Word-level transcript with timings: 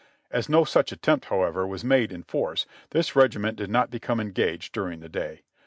As 0.31 0.49
no 0.49 0.63
such 0.65 0.91
attempt, 0.91 1.25
however, 1.25 1.67
was 1.67 1.83
made 1.85 2.11
in 2.11 2.23
force, 2.23 2.65
this 2.89 3.15
regi 3.15 3.37
ment 3.37 3.55
did 3.55 3.69
not 3.69 3.91
become 3.91 4.19
engaged 4.19 4.73
during 4.73 4.99
the 4.99 5.09
day. 5.09 5.43